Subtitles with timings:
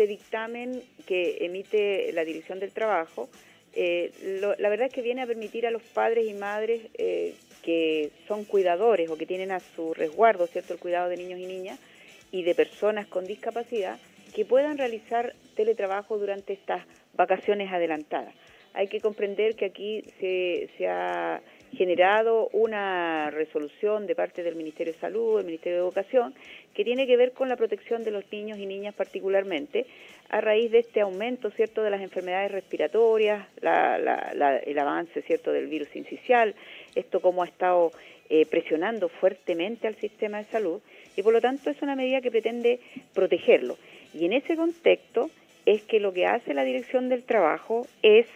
[0.00, 3.28] este dictamen que emite la Dirección del Trabajo,
[3.74, 4.10] eh,
[4.58, 8.46] la verdad es que viene a permitir a los padres y madres eh, que son
[8.46, 11.78] cuidadores o que tienen a su resguardo, ¿cierto?, el cuidado de niños y niñas
[12.32, 13.98] y de personas con discapacidad,
[14.34, 18.34] que puedan realizar teletrabajo durante estas vacaciones adelantadas.
[18.72, 21.42] Hay que comprender que aquí se, se ha
[21.72, 26.34] generado una resolución de parte del Ministerio de Salud, del Ministerio de Educación,
[26.74, 29.86] que tiene que ver con la protección de los niños y niñas particularmente,
[30.28, 35.94] a raíz de este aumento, ¿cierto?, de las enfermedades respiratorias, el avance, ¿cierto?, del virus
[35.96, 36.54] incisional,
[36.94, 37.90] esto como ha estado
[38.28, 40.80] eh, presionando fuertemente al sistema de salud,
[41.16, 42.78] y por lo tanto es una medida que pretende
[43.12, 43.76] protegerlo.
[44.14, 45.30] Y en ese contexto
[45.66, 48.26] es que lo que hace la Dirección del Trabajo es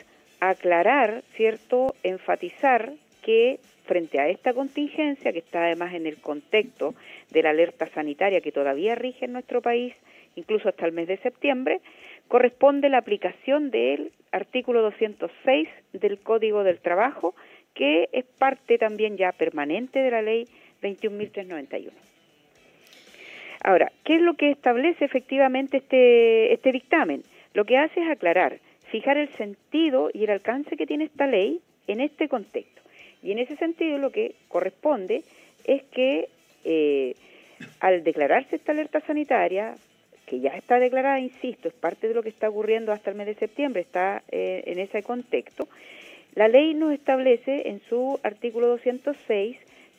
[0.40, 2.92] aclarar, ¿cierto?, enfatizar
[3.24, 6.94] que frente a esta contingencia, que está además en el contexto
[7.30, 9.94] de la alerta sanitaria que todavía rige en nuestro país,
[10.36, 11.80] incluso hasta el mes de septiembre,
[12.28, 17.34] corresponde la aplicación del artículo 206 del Código del Trabajo,
[17.74, 20.46] que es parte también ya permanente de la ley
[20.82, 21.90] 21.391.
[23.62, 27.22] Ahora, ¿qué es lo que establece efectivamente este, este dictamen?
[27.54, 28.58] Lo que hace es aclarar,
[28.90, 32.82] fijar el sentido y el alcance que tiene esta ley en este contexto.
[33.24, 35.24] Y en ese sentido lo que corresponde
[35.64, 36.28] es que
[36.64, 37.14] eh,
[37.80, 39.74] al declararse esta alerta sanitaria,
[40.26, 43.26] que ya está declarada, insisto, es parte de lo que está ocurriendo hasta el mes
[43.26, 45.68] de septiembre, está eh, en ese contexto,
[46.34, 49.56] la ley nos establece en su artículo 206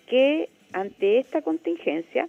[0.07, 2.27] que ante esta contingencia,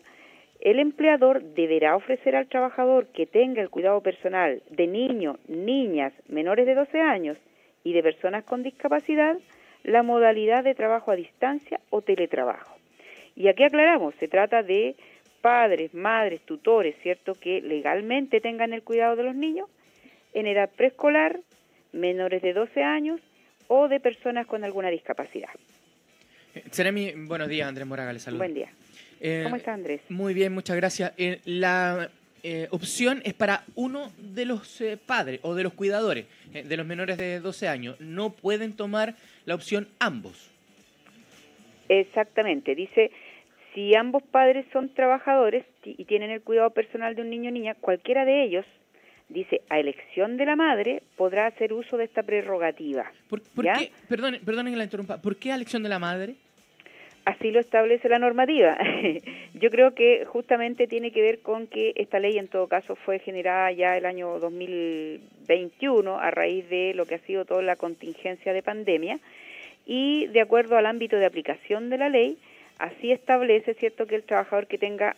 [0.60, 6.66] el empleador deberá ofrecer al trabajador que tenga el cuidado personal de niños, niñas menores
[6.66, 7.36] de 12 años
[7.84, 9.36] y de personas con discapacidad
[9.86, 12.76] la modalidad de trabajo a distancia o teletrabajo.
[13.36, 14.96] Y aquí aclaramos, se trata de
[15.40, 19.68] padres, madres, tutores, ¿cierto?, que legalmente tengan el cuidado de los niños
[20.34, 21.38] en edad preescolar,
[21.92, 23.20] menores de 12 años
[23.68, 25.50] o de personas con alguna discapacidad.
[26.72, 28.70] Seremi, buenos días, Andrés Moraga, le Buen día.
[29.20, 30.00] Eh, ¿Cómo está Andrés?
[30.08, 31.12] Muy bien, muchas gracias.
[31.16, 32.10] Eh, la
[32.42, 37.18] eh, opción es para uno de los padres o de los cuidadores de los menores
[37.18, 38.00] de 12 años.
[38.00, 39.14] No pueden tomar
[39.46, 40.50] la opción ambos.
[41.88, 43.10] Exactamente, dice,
[43.74, 47.74] si ambos padres son trabajadores y tienen el cuidado personal de un niño o niña,
[47.74, 48.66] cualquiera de ellos,
[49.28, 53.10] dice, a elección de la madre, podrá hacer uso de esta prerrogativa.
[53.28, 53.92] ¿Por, qué?
[54.08, 55.22] Perdón, perdón que la interrumpa.
[55.22, 56.34] ¿Por qué a elección de la madre?
[57.26, 58.78] Así lo establece la normativa.
[59.54, 63.18] Yo creo que justamente tiene que ver con que esta ley en todo caso fue
[63.18, 68.52] generada ya el año 2021 a raíz de lo que ha sido toda la contingencia
[68.52, 69.18] de pandemia
[69.86, 72.38] y de acuerdo al ámbito de aplicación de la ley,
[72.78, 75.16] así establece, ¿cierto?, que el trabajador que tenga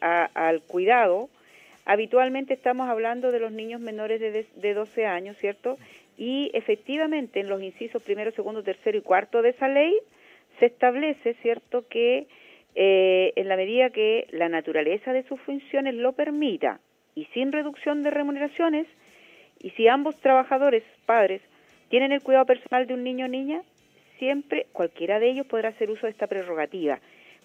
[0.00, 1.28] al cuidado,
[1.84, 5.78] habitualmente estamos hablando de los niños menores de, de 12 años, ¿cierto?
[6.18, 9.96] Y efectivamente en los incisos primero, segundo, tercero y cuarto de esa ley,
[10.58, 12.26] se establece, ¿cierto?, que
[12.74, 16.80] eh, en la medida que la naturaleza de sus funciones lo permita
[17.14, 18.86] y sin reducción de remuneraciones,
[19.62, 21.40] y si ambos trabajadores, padres,
[21.88, 23.62] tienen el cuidado personal de un niño o niña,
[24.18, 26.98] siempre cualquiera de ellos podrá hacer uso de esta prerrogativa.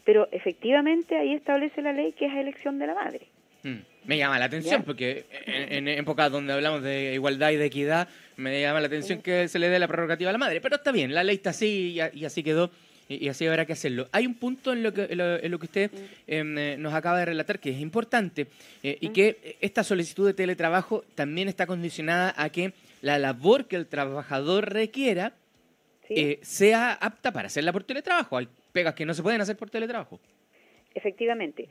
[0.05, 3.27] Pero efectivamente ahí establece la ley que es elección de la madre.
[3.61, 8.07] Mm, me llama la atención porque en, épocas donde hablamos de igualdad y de equidad,
[8.37, 10.61] me llama la atención que se le dé la prerrogativa a la madre.
[10.61, 12.71] Pero está bien, la ley está así y así quedó
[13.09, 14.07] y, así habrá que hacerlo.
[14.11, 15.91] Hay un punto en lo que, en lo, que usted
[16.27, 18.45] em, eh, nos acaba de relatar que es importante
[18.83, 22.71] eh, y que esta solicitud de teletrabajo también está condicionada a que
[23.01, 25.33] la labor que el trabajador requiera
[26.07, 28.37] eh, sea apta para hacerla por teletrabajo.
[28.37, 30.19] Hay pegas que no se pueden hacer por teletrabajo.
[30.93, 31.67] Efectivamente.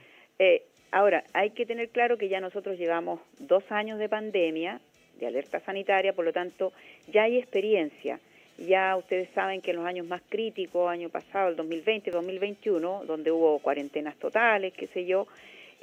[0.90, 4.80] ahora, hay que tener claro que ya nosotros llevamos dos años de pandemia,
[5.20, 6.72] de alerta sanitaria, por lo tanto,
[7.12, 8.18] ya hay experiencia
[8.58, 13.30] ya ustedes saben que en los años más críticos, año pasado, el 2020, 2021, donde
[13.30, 15.26] hubo cuarentenas totales, qué sé yo,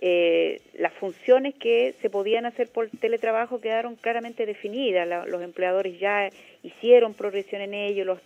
[0.01, 5.07] eh, las funciones que se podían hacer por teletrabajo quedaron claramente definidas.
[5.27, 6.29] los empleadores ya
[6.63, 8.19] hicieron progresión en ello, los,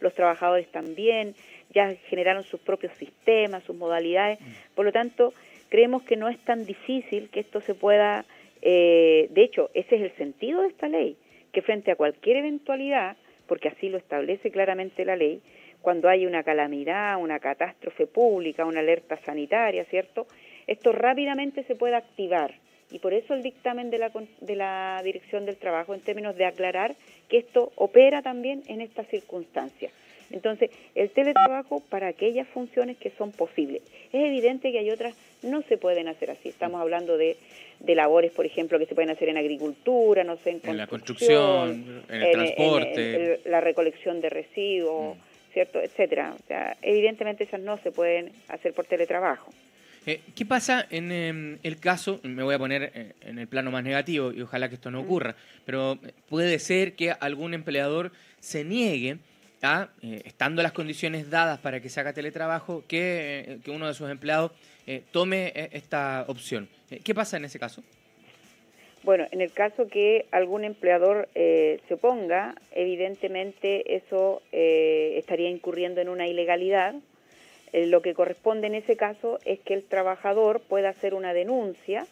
[0.00, 1.34] los, trabajadores también,
[1.72, 4.40] ya generaron sus propios sistemas, sus modalidades.
[4.74, 5.32] Por lo tanto,
[5.68, 8.24] creemos que no es tan difícil que esto se pueda...
[8.60, 11.16] Eh, de hecho, ese es el sentido de esta ley,
[11.52, 13.16] que frente a cualquier eventualidad,
[13.52, 15.42] porque así lo establece claramente la ley,
[15.82, 20.26] cuando hay una calamidad, una catástrofe pública, una alerta sanitaria, ¿cierto?
[20.66, 22.54] Esto rápidamente se puede activar
[22.90, 24.10] y por eso el dictamen de la,
[24.40, 26.94] de la Dirección del Trabajo en términos de aclarar
[27.28, 29.92] que esto opera también en estas circunstancias.
[30.32, 33.82] Entonces, el teletrabajo para aquellas funciones que son posibles.
[34.12, 36.48] Es evidente que hay otras no se pueden hacer así.
[36.48, 37.36] Estamos hablando de,
[37.80, 40.86] de labores, por ejemplo, que se pueden hacer en agricultura, no sé, en, en la
[40.86, 45.52] construcción, en el transporte, la recolección de residuos, mm.
[45.52, 46.34] cierto, etcétera.
[46.38, 49.52] O sea, evidentemente esas no se pueden hacer por teletrabajo.
[50.04, 53.70] Eh, ¿Qué pasa en em, el caso, me voy a poner eh, en el plano
[53.70, 55.96] más negativo y ojalá que esto no ocurra, pero
[56.28, 59.18] puede ser que algún empleador se niegue
[59.64, 64.10] eh, estando las condiciones dadas para que se haga teletrabajo, que, que uno de sus
[64.10, 64.52] empleados
[65.12, 66.68] tome esta opción.
[67.04, 67.84] ¿Qué pasa en ese caso?
[69.04, 76.26] Bueno, en el caso que algún empleador se oponga, evidentemente eso estaría incurriendo en una
[76.26, 76.96] ilegalidad
[77.72, 82.06] eh, lo que corresponde en ese caso es que el trabajador pueda hacer una denuncia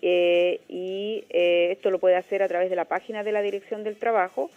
[0.00, 3.82] eh, y eh, esto lo puede hacer a través de la página de la Dirección
[3.82, 4.50] del Trabajo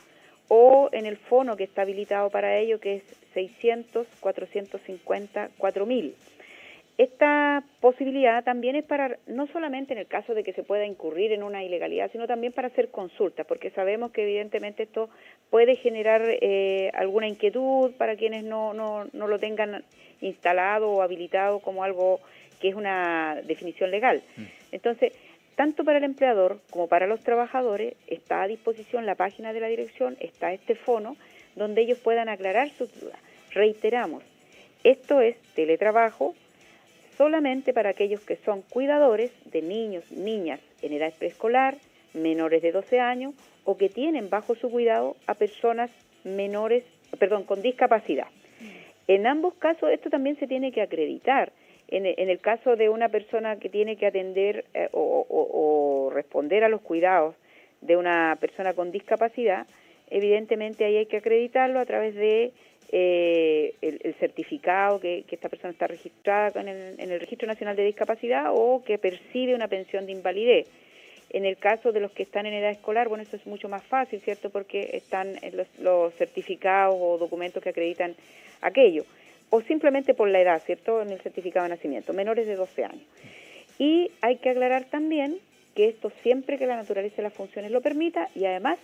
[0.48, 3.04] o en el fono que está habilitado para ello, que es
[3.34, 6.16] 600 450 4000.
[6.98, 11.34] Esta posibilidad también es para, no solamente en el caso de que se pueda incurrir
[11.34, 15.10] en una ilegalidad, sino también para hacer consultas, porque sabemos que evidentemente esto
[15.50, 19.84] puede generar eh, alguna inquietud para quienes no, no, no lo tengan
[20.22, 22.22] instalado o habilitado como algo
[22.62, 24.24] que es una definición legal.
[24.38, 24.44] Mm.
[24.72, 25.12] Entonces,
[25.56, 29.68] tanto para el empleador como para los trabajadores está a disposición la página de la
[29.68, 31.16] dirección, está este fono
[31.56, 33.18] donde ellos puedan aclarar sus dudas.
[33.52, 34.24] Reiteramos,
[34.84, 36.36] esto es teletrabajo
[37.18, 41.78] solamente para aquellos que son cuidadores de niños, niñas en edad preescolar,
[42.14, 45.90] menores de 12 años o que tienen bajo su cuidado a personas
[46.24, 46.84] menores,
[47.18, 48.28] perdón, con discapacidad.
[49.08, 51.52] En ambos casos esto también se tiene que acreditar.
[51.88, 56.82] En, el caso de una persona que tiene que atender eh, o, responder a los
[56.82, 57.36] cuidados
[57.82, 59.68] de una persona con discapacidad,
[60.10, 62.54] evidentemente ahí hay que acreditarlo a través de
[62.92, 67.86] eh, el, certificado que, esta persona está registrada en el, en el, Registro Nacional de
[67.86, 70.68] Discapacidad o que percibe una pensión de invalidez.
[71.30, 73.84] En el caso de los que están en edad escolar, bueno, eso es mucho más
[73.84, 74.50] fácil, ¿cierto?
[74.50, 78.16] Porque están los, los certificados o documentos que acreditan
[78.62, 79.04] aquello.
[79.50, 81.02] O simplemente por la edad, ¿cierto?
[81.02, 83.04] En el certificado de nacimiento, menores de 12 años.
[83.78, 85.38] Y hay que aclarar también
[85.76, 88.80] que esto siempre que la naturaleza de las funciones lo permita y además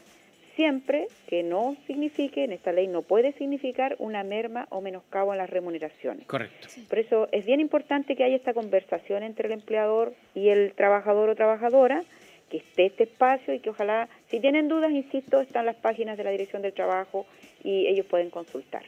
[0.55, 5.37] siempre que no signifique, en esta ley no puede significar una merma o menoscabo en
[5.39, 6.27] las remuneraciones.
[6.27, 6.67] Correcto.
[6.89, 11.29] Por eso es bien importante que haya esta conversación entre el empleador y el trabajador
[11.29, 12.03] o trabajadora,
[12.49, 16.25] que esté este espacio y que ojalá, si tienen dudas, insisto, están las páginas de
[16.25, 17.25] la Dirección del Trabajo
[17.63, 18.83] y ellos pueden consultar.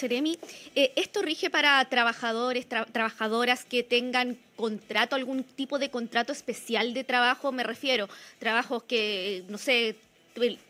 [0.00, 0.38] Seremi,
[0.74, 7.04] eh, ¿esto rige para trabajadores, trabajadoras que tengan contrato, algún tipo de contrato especial de
[7.04, 7.52] trabajo?
[7.52, 8.08] Me refiero,
[8.38, 9.96] trabajos que, no sé,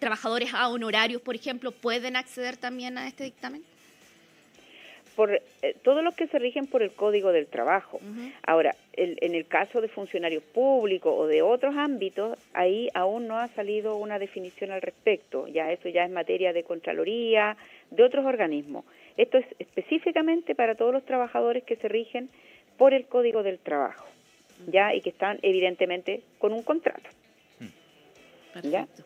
[0.00, 3.62] trabajadores a honorarios, por ejemplo, pueden acceder también a este dictamen?
[5.14, 8.00] Por eh, todos los que se rigen por el Código del Trabajo.
[8.44, 13.46] Ahora, en el caso de funcionarios públicos o de otros ámbitos, ahí aún no ha
[13.48, 15.46] salido una definición al respecto.
[15.46, 17.56] Ya eso ya es materia de Contraloría,
[17.90, 18.84] de otros organismos.
[19.20, 22.30] Esto es específicamente para todos los trabajadores que se rigen
[22.78, 24.06] por el Código del Trabajo,
[24.66, 27.10] ya y que están evidentemente con un contrato.
[28.54, 29.04] Perfecto.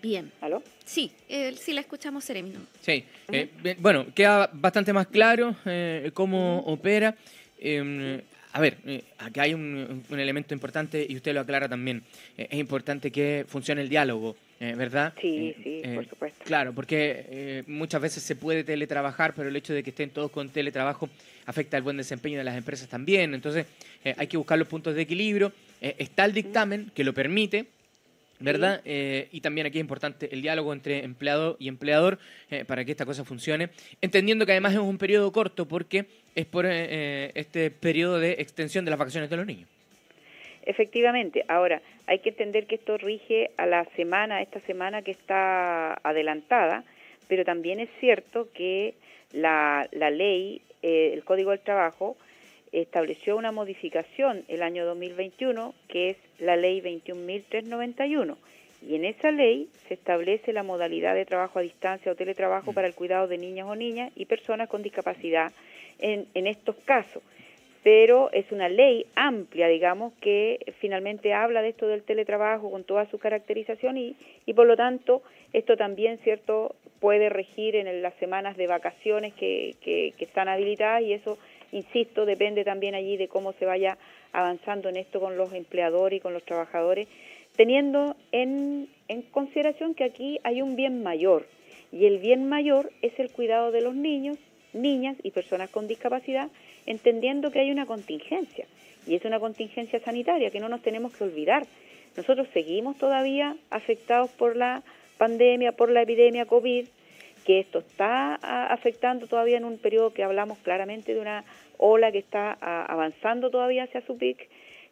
[0.00, 0.30] Bien.
[0.40, 0.62] ¿Aló?
[0.84, 2.60] Sí, eh, sí la escuchamos, Seremino.
[2.80, 7.16] Sí, eh, bueno, queda bastante más claro eh, cómo opera.
[7.58, 8.20] Em,
[8.52, 8.78] a ver,
[9.18, 12.04] acá hay un, elemento importante y usted lo aclara también.
[12.36, 15.14] es importante que funcione el diálogo, ¿verdad?
[15.20, 16.44] Sí, sí, por supuesto.
[16.44, 20.50] Claro, porque muchas veces se puede teletrabajar, pero el hecho de que estén todos con
[20.50, 21.08] teletrabajo
[21.46, 23.34] afecta el buen desempeño de las empresas también.
[23.34, 23.66] Entonces,
[24.16, 25.52] hay que buscar los puntos de equilibrio.
[25.80, 27.66] está el dictamen que lo permite,
[28.40, 28.80] ¿verdad?
[28.84, 32.18] Eh, y también aquí es importante el diálogo entre empleado y empleador
[32.50, 36.46] eh, para que esta cosa funcione, entendiendo que además es un periodo corto porque es
[36.46, 39.68] por eh, este periodo de extensión de las vacaciones de los niños.
[40.62, 45.94] Efectivamente, ahora hay que entender que esto rige a la semana, esta semana que está
[46.02, 46.84] adelantada,
[47.28, 48.94] pero también es cierto que
[49.32, 52.16] la, la ley, el Código del Trabajo,
[52.72, 58.36] estableció una modificación el año 2021, que es la ley 21.391.
[58.82, 62.86] Y en esa ley se establece la modalidad de trabajo a distancia o teletrabajo para
[62.86, 65.52] el cuidado de niños o niñas y personas con discapacidad
[65.98, 67.22] en, en estos casos.
[67.82, 73.10] Pero es una ley amplia, digamos, que finalmente habla de esto del teletrabajo con toda
[73.10, 75.22] su caracterización y, y por lo tanto
[75.52, 81.14] esto también, ¿cierto?, puede regir en las semanas de vacaciones que, que, están habilitadas y
[81.14, 81.38] eso
[81.72, 83.96] insisto, depende también allí de cómo se vaya
[84.32, 87.08] avanzando en esto con los empleadores y con los trabajadores,
[87.56, 91.46] teniendo en, en consideración que aquí hay un bien mayor
[91.92, 94.36] y el bien mayor es el cuidado de los niños,
[94.72, 96.48] niñas y personas con discapacidad,
[96.86, 98.66] entendiendo que hay una contingencia
[99.06, 101.66] y es una contingencia sanitaria que no nos tenemos que olvidar.
[102.16, 104.82] Nosotros seguimos todavía afectados por la
[105.18, 106.86] pandemia, por la epidemia COVID,
[107.44, 111.44] que esto está afectando todavía en un periodo que hablamos claramente de una
[111.78, 114.48] ola que está avanzando todavía hacia su pic,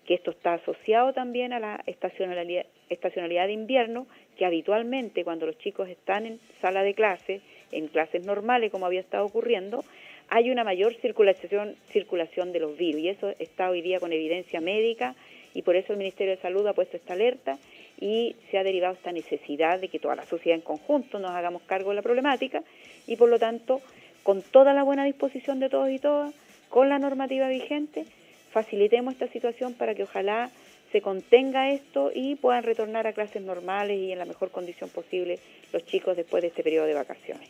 [0.07, 4.07] que esto está asociado también a la estacionalidad, estacionalidad de invierno,
[4.39, 9.01] que habitualmente cuando los chicos están en sala de clase, en clases normales como había
[9.01, 9.85] estado ocurriendo,
[10.29, 14.61] hay una mayor circulación, circulación de los virus y eso está hoy día con evidencia
[14.61, 15.15] médica
[15.55, 17.59] y por eso el Ministerio de Salud ha puesto esta alerta
[18.01, 21.63] y se ha derivado esta necesidad de que toda la sociedad en conjunto nos hagamos
[21.63, 22.63] cargo de la problemática
[23.07, 23.81] y por lo tanto
[24.23, 26.35] con toda la buena disposición de todos y todas,
[26.69, 28.05] con la normativa vigente,
[28.51, 30.51] facilitemos esta situación para que ojalá
[30.93, 35.39] se contenga esto y puedan retornar a clases normales y en la mejor condición posible
[35.73, 37.47] los chicos después de este periodo de vacaciones.